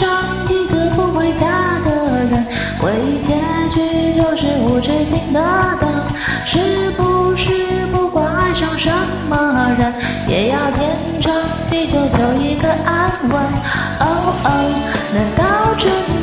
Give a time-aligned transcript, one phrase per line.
[0.00, 0.08] 上
[0.48, 1.44] 一个不回家
[1.84, 2.46] 的人，
[2.82, 3.34] 唯一结
[3.68, 5.38] 局就是无止境的
[5.78, 5.90] 等。
[6.46, 6.58] 是
[6.96, 7.52] 不是
[7.92, 8.90] 不管爱上什
[9.28, 9.36] 么
[9.78, 9.92] 人，
[10.26, 10.90] 也要天
[11.20, 11.30] 长
[11.70, 13.38] 地久，求一个安稳？
[14.00, 14.48] 哦哦，
[15.12, 16.19] 难道真的？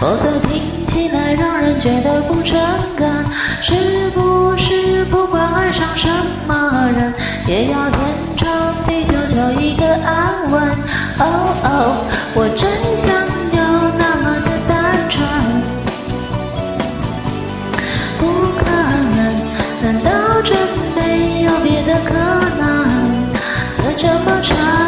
[0.00, 2.58] 否则听起来让人觉得不诚
[2.96, 3.24] 恳。
[3.60, 6.08] 是不是不管爱上什
[6.46, 7.12] 么人，
[7.46, 8.00] 也要天
[8.36, 8.48] 长
[8.86, 10.62] 地久求一个安稳？
[11.18, 11.22] 哦
[11.64, 11.96] 哦，
[12.34, 13.12] 我真想
[13.52, 13.60] 有
[13.98, 14.74] 那么的单
[15.08, 15.16] 纯。
[18.18, 18.22] 不
[18.58, 18.60] 可
[19.16, 19.18] 能，
[19.82, 20.08] 难道
[20.42, 20.56] 真
[20.94, 22.14] 没有别的可
[22.58, 22.62] 能？
[23.74, 24.87] 怎这么长？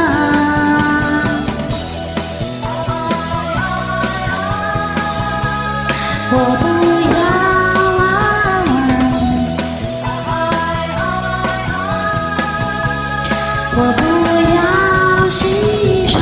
[13.82, 14.02] 我不
[14.56, 14.60] 要
[15.30, 16.20] 细说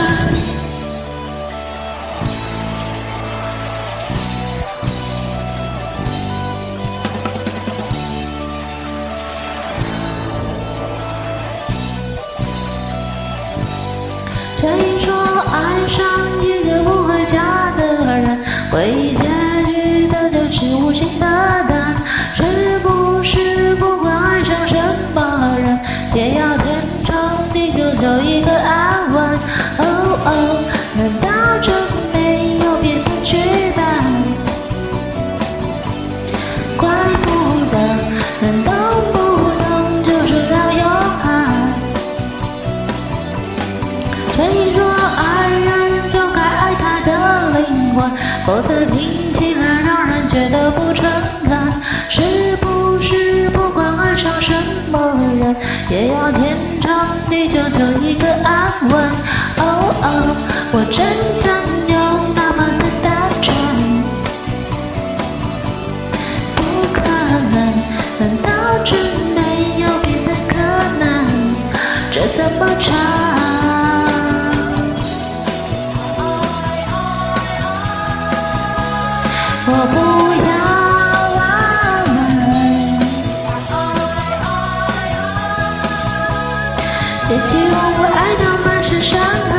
[14.60, 14.62] 谁
[15.00, 15.12] 说
[15.50, 15.98] 爱上
[16.40, 18.38] 一个不回家的人，
[18.72, 19.24] 唯一结
[19.66, 21.26] 局的就是无情的
[48.46, 51.08] 否则听起来让人觉得不诚
[51.44, 51.56] 恳。
[52.10, 54.52] 是不是不管爱上什
[54.90, 54.98] 么
[55.38, 55.54] 人，
[55.90, 59.10] 也要天长地久求一个安稳？
[59.58, 59.62] 哦
[60.02, 60.36] 哦，
[60.72, 61.04] 我真
[61.34, 61.50] 想
[61.88, 61.96] 有
[62.34, 63.08] 那么的单
[63.42, 63.46] 纯。
[66.56, 66.58] 不
[66.94, 66.98] 可
[67.52, 67.56] 能，
[68.18, 68.48] 难道
[68.84, 68.98] 真
[69.34, 69.38] 没
[69.80, 70.54] 有别的可
[70.98, 71.02] 能？
[72.10, 73.47] 这怎么唱？
[87.38, 89.54] 别希望我爱到满身伤痕。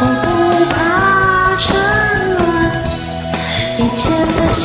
[0.00, 0.26] 我不
[0.72, 0.74] 怕
[1.58, 1.66] 沉
[2.38, 2.42] 沦，
[3.80, 4.64] 一切随心